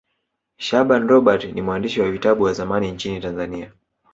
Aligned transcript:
shaaban 0.57 1.07
robert 1.07 1.45
ni 1.53 1.61
mwandishi 1.61 2.01
wa 2.01 2.11
vitabu 2.11 2.43
wa 2.43 2.53
zamani 2.53 2.91
nchini 2.91 3.21
tanzania 3.21 3.71